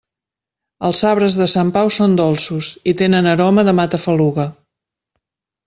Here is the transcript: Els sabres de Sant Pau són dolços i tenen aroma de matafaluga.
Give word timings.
Els 0.87 1.01
sabres 1.03 1.37
de 1.41 1.47
Sant 1.51 1.69
Pau 1.75 1.91
són 1.97 2.17
dolços 2.21 2.71
i 2.93 2.95
tenen 3.03 3.31
aroma 3.35 3.67
de 3.71 3.77
matafaluga. 3.83 4.51